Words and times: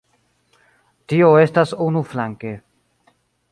Tio 1.13 1.29
estas 1.43 1.75
unuflanke. 1.87 2.57